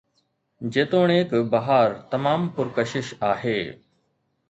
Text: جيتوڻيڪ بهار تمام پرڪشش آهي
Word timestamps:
جيتوڻيڪ 0.77 1.35
بهار 1.53 1.95
تمام 2.17 2.51
پرڪشش 2.57 3.15
آهي 3.33 3.59